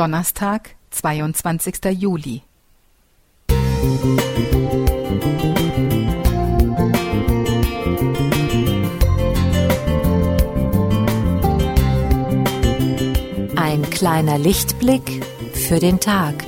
Donnerstag, 0.00 0.76
22. 0.92 1.74
Juli. 1.90 2.40
Ein 13.56 13.90
kleiner 13.90 14.38
Lichtblick 14.38 15.22
für 15.52 15.78
den 15.78 16.00
Tag. 16.00 16.46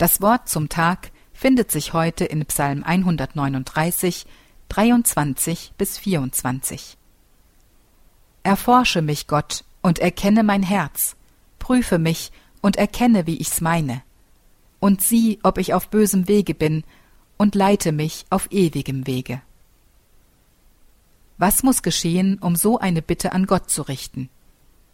Das 0.00 0.22
Wort 0.22 0.48
zum 0.48 0.70
Tag 0.70 1.12
findet 1.34 1.70
sich 1.70 1.92
heute 1.92 2.24
in 2.24 2.46
Psalm 2.46 2.84
139, 2.84 4.24
23 4.70 5.74
bis 5.76 5.98
24. 5.98 6.96
Erforsche 8.42 9.02
mich, 9.02 9.26
Gott, 9.26 9.62
und 9.82 9.98
erkenne 9.98 10.42
mein 10.42 10.62
Herz, 10.62 11.16
prüfe 11.58 11.98
mich 11.98 12.32
und 12.62 12.76
erkenne, 12.76 13.26
wie 13.26 13.36
ich's 13.36 13.60
meine, 13.60 14.00
und 14.78 15.02
sieh, 15.02 15.38
ob 15.42 15.58
ich 15.58 15.74
auf 15.74 15.90
bösem 15.90 16.28
Wege 16.28 16.54
bin, 16.54 16.82
und 17.36 17.54
leite 17.54 17.92
mich 17.92 18.24
auf 18.30 18.50
ewigem 18.50 19.06
Wege. 19.06 19.42
Was 21.36 21.62
muss 21.62 21.82
geschehen, 21.82 22.38
um 22.38 22.56
so 22.56 22.78
eine 22.78 23.02
Bitte 23.02 23.32
an 23.32 23.44
Gott 23.44 23.68
zu 23.68 23.82
richten? 23.82 24.30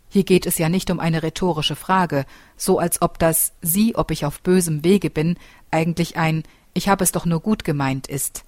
Hier 0.08 0.24
geht 0.24 0.46
es 0.46 0.58
ja 0.58 0.68
nicht 0.68 0.90
um 0.90 1.00
eine 1.00 1.22
rhetorische 1.22 1.76
Frage, 1.76 2.26
so 2.56 2.78
als 2.78 3.02
ob 3.02 3.18
das 3.18 3.52
Sieh, 3.60 3.94
ob 3.94 4.10
ich 4.10 4.24
auf 4.24 4.40
bösem 4.40 4.84
Wege 4.84 5.10
bin, 5.10 5.36
eigentlich 5.70 6.16
ein 6.16 6.44
Ich 6.74 6.88
habe 6.88 7.04
es 7.04 7.12
doch 7.12 7.26
nur 7.26 7.40
gut 7.40 7.64
gemeint 7.64 8.06
ist. 8.06 8.44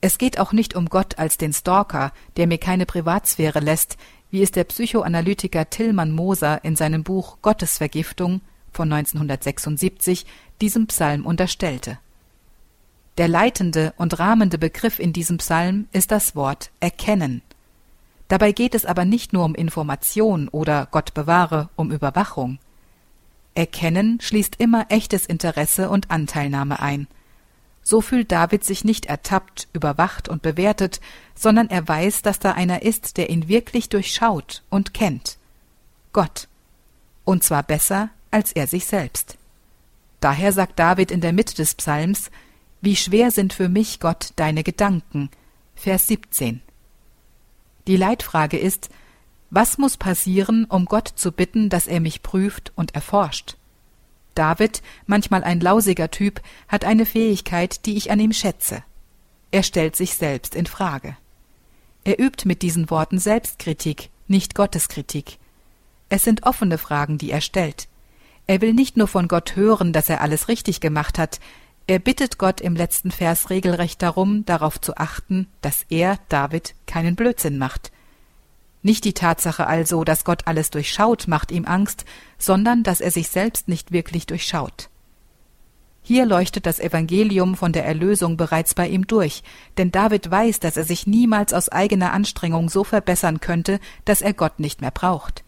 Es 0.00 0.18
geht 0.18 0.40
auch 0.40 0.52
nicht 0.52 0.74
um 0.74 0.88
Gott 0.88 1.18
als 1.18 1.38
den 1.38 1.52
Stalker, 1.52 2.12
der 2.36 2.46
mir 2.46 2.58
keine 2.58 2.86
Privatsphäre 2.86 3.60
lässt, 3.60 3.96
wie 4.30 4.42
es 4.42 4.50
der 4.50 4.64
Psychoanalytiker 4.64 5.70
Tillmann 5.70 6.10
Moser 6.10 6.64
in 6.64 6.74
seinem 6.74 7.04
Buch 7.04 7.38
Gottesvergiftung 7.42 8.40
von 8.72 8.92
1976 8.92 10.26
diesem 10.60 10.86
Psalm 10.88 11.26
unterstellte. 11.26 11.98
Der 13.18 13.28
leitende 13.28 13.92
und 13.98 14.18
rahmende 14.18 14.58
Begriff 14.58 14.98
in 14.98 15.12
diesem 15.12 15.36
Psalm 15.36 15.86
ist 15.92 16.10
das 16.10 16.34
Wort 16.34 16.70
erkennen. 16.80 17.42
Dabei 18.32 18.52
geht 18.52 18.74
es 18.74 18.86
aber 18.86 19.04
nicht 19.04 19.34
nur 19.34 19.44
um 19.44 19.54
Information 19.54 20.48
oder 20.48 20.88
Gott 20.90 21.12
bewahre 21.12 21.68
um 21.76 21.90
Überwachung. 21.90 22.58
Erkennen 23.54 24.22
schließt 24.22 24.56
immer 24.56 24.86
echtes 24.88 25.26
Interesse 25.26 25.90
und 25.90 26.10
Anteilnahme 26.10 26.80
ein. 26.80 27.08
So 27.82 28.00
fühlt 28.00 28.32
David 28.32 28.64
sich 28.64 28.84
nicht 28.84 29.04
ertappt, 29.04 29.68
überwacht 29.74 30.30
und 30.30 30.40
bewertet, 30.40 31.02
sondern 31.34 31.68
er 31.68 31.86
weiß, 31.86 32.22
dass 32.22 32.38
da 32.38 32.52
einer 32.52 32.80
ist, 32.80 33.18
der 33.18 33.28
ihn 33.28 33.48
wirklich 33.48 33.90
durchschaut 33.90 34.62
und 34.70 34.94
kennt. 34.94 35.36
Gott. 36.14 36.48
Und 37.26 37.44
zwar 37.44 37.62
besser 37.62 38.08
als 38.30 38.52
er 38.52 38.66
sich 38.66 38.86
selbst. 38.86 39.36
Daher 40.20 40.54
sagt 40.54 40.78
David 40.78 41.10
in 41.10 41.20
der 41.20 41.34
Mitte 41.34 41.54
des 41.54 41.74
Psalms, 41.74 42.30
Wie 42.80 42.96
schwer 42.96 43.30
sind 43.30 43.52
für 43.52 43.68
mich, 43.68 44.00
Gott, 44.00 44.30
deine 44.36 44.62
Gedanken. 44.62 45.28
Vers 45.74 46.06
17. 46.06 46.62
Die 47.86 47.96
Leitfrage 47.96 48.58
ist, 48.58 48.90
was 49.50 49.76
muss 49.76 49.96
passieren, 49.96 50.64
um 50.64 50.86
Gott 50.86 51.12
zu 51.14 51.32
bitten, 51.32 51.68
dass 51.68 51.86
er 51.86 52.00
mich 52.00 52.22
prüft 52.22 52.72
und 52.74 52.94
erforscht? 52.94 53.56
David, 54.34 54.82
manchmal 55.06 55.44
ein 55.44 55.60
lausiger 55.60 56.10
Typ, 56.10 56.40
hat 56.68 56.84
eine 56.84 57.04
Fähigkeit, 57.04 57.84
die 57.84 57.96
ich 57.96 58.10
an 58.10 58.20
ihm 58.20 58.32
schätze. 58.32 58.82
Er 59.50 59.62
stellt 59.62 59.94
sich 59.94 60.14
selbst 60.14 60.54
in 60.54 60.66
Frage. 60.66 61.16
Er 62.04 62.18
übt 62.18 62.48
mit 62.48 62.62
diesen 62.62 62.88
Worten 62.88 63.18
Selbstkritik, 63.18 64.08
nicht 64.26 64.54
Gotteskritik. 64.54 65.38
Es 66.08 66.24
sind 66.24 66.44
offene 66.44 66.78
Fragen, 66.78 67.18
die 67.18 67.30
er 67.30 67.42
stellt. 67.42 67.88
Er 68.46 68.60
will 68.60 68.72
nicht 68.72 68.96
nur 68.96 69.06
von 69.06 69.28
Gott 69.28 69.54
hören, 69.54 69.92
dass 69.92 70.08
er 70.08 70.20
alles 70.20 70.48
richtig 70.48 70.80
gemacht 70.80 71.18
hat, 71.18 71.38
er 71.86 71.98
bittet 71.98 72.38
Gott 72.38 72.60
im 72.60 72.76
letzten 72.76 73.10
Vers 73.10 73.50
regelrecht 73.50 74.02
darum, 74.02 74.44
darauf 74.44 74.80
zu 74.80 74.96
achten, 74.96 75.48
dass 75.60 75.84
er, 75.88 76.18
David, 76.28 76.74
keinen 76.86 77.16
Blödsinn 77.16 77.58
macht. 77.58 77.92
Nicht 78.82 79.04
die 79.04 79.14
Tatsache 79.14 79.66
also, 79.66 80.04
dass 80.04 80.24
Gott 80.24 80.46
alles 80.46 80.70
durchschaut, 80.70 81.28
macht 81.28 81.52
ihm 81.52 81.64
Angst, 81.64 82.04
sondern 82.38 82.82
dass 82.82 83.00
er 83.00 83.10
sich 83.10 83.28
selbst 83.28 83.68
nicht 83.68 83.92
wirklich 83.92 84.26
durchschaut. 84.26 84.88
Hier 86.04 86.26
leuchtet 86.26 86.66
das 86.66 86.80
Evangelium 86.80 87.54
von 87.54 87.72
der 87.72 87.84
Erlösung 87.84 88.36
bereits 88.36 88.74
bei 88.74 88.88
ihm 88.88 89.06
durch, 89.06 89.44
denn 89.78 89.92
David 89.92 90.28
weiß, 90.28 90.58
dass 90.58 90.76
er 90.76 90.82
sich 90.82 91.06
niemals 91.06 91.54
aus 91.54 91.68
eigener 91.68 92.12
Anstrengung 92.12 92.68
so 92.68 92.82
verbessern 92.82 93.38
könnte, 93.38 93.78
dass 94.04 94.20
er 94.20 94.34
Gott 94.34 94.58
nicht 94.58 94.80
mehr 94.80 94.90
braucht. 94.90 95.44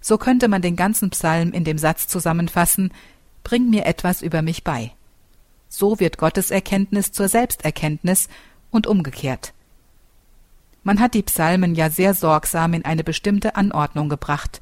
So 0.00 0.16
könnte 0.16 0.48
man 0.48 0.62
den 0.62 0.76
ganzen 0.76 1.10
Psalm 1.10 1.52
in 1.52 1.64
dem 1.64 1.78
Satz 1.78 2.08
zusammenfassen 2.08 2.92
Bring 3.42 3.68
mir 3.68 3.84
etwas 3.84 4.22
über 4.22 4.40
mich 4.40 4.64
bei. 4.64 4.92
So 5.76 5.98
wird 5.98 6.18
Gottes 6.18 6.52
Erkenntnis 6.52 7.10
zur 7.10 7.26
Selbsterkenntnis 7.26 8.28
und 8.70 8.86
umgekehrt. 8.86 9.54
Man 10.84 11.00
hat 11.00 11.14
die 11.14 11.24
Psalmen 11.24 11.74
ja 11.74 11.90
sehr 11.90 12.14
sorgsam 12.14 12.74
in 12.74 12.84
eine 12.84 13.02
bestimmte 13.02 13.56
Anordnung 13.56 14.08
gebracht, 14.08 14.60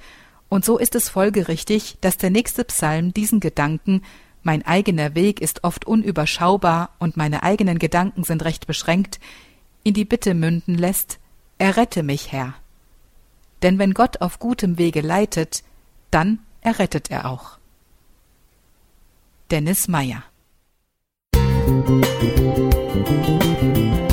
und 0.49 0.65
so 0.65 0.78
ist 0.78 0.95
es 0.95 1.11
folgerichtig, 1.11 1.99
dass 2.00 2.17
der 2.17 2.31
nächste 2.31 2.65
Psalm 2.65 3.12
diesen 3.12 3.41
Gedanken 3.41 4.03
mein 4.43 4.65
eigener 4.67 5.15
Weg 5.15 5.43
ist 5.43 5.65
oft 5.65 5.87
unüberschaubar 5.87 6.89
und 6.99 7.19
meine 7.19 7.43
eigenen 7.43 7.79
Gedanken 7.79 8.25
sind 8.25 8.43
recht 8.43 8.67
beschränkt, 8.67 9.21
in 9.83 9.93
die 9.93 10.06
Bitte 10.06 10.33
münden 10.33 10.79
lässt, 10.79 11.19
errette 11.59 12.03
mich, 12.03 12.33
Herr. 12.33 12.55
Denn 13.61 13.79
wenn 13.79 13.93
Gott 13.93 14.23
auf 14.23 14.39
gutem 14.39 14.79
Wege 14.79 15.03
leitet, 15.03 15.62
dann 16.11 16.39
errettet 16.62 17.11
er 17.11 17.27
auch. 17.27 17.59
Dennis 19.50 19.89
Meyer 19.89 20.23
Thank 21.65 21.89
you. 24.03 24.12